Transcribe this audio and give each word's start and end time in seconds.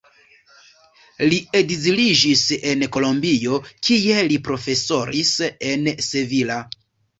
Li 1.31 1.37
ekziliĝis 1.59 2.41
en 2.71 2.87
Kolombio, 2.97 3.61
kie 3.91 4.25
li 4.33 4.41
profesoris 4.49 5.37
en 5.53 5.89
Sevilla. 6.11 6.61